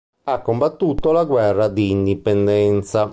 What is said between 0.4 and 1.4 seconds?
combattuto la